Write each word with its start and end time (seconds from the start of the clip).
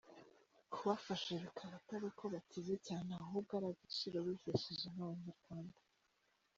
Kubafasha 0.73 1.31
bikaba 1.43 1.73
atari 1.81 2.03
uko 2.11 2.23
bakize 2.33 2.73
cyane 2.87 3.09
ahubwo 3.23 3.51
ari 3.57 3.67
agaciro 3.73 4.17
bihesheje 4.27 4.87
nk’Abanyarwanda. 4.93 5.79